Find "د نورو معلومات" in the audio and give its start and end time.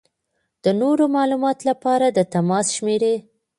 0.63-1.59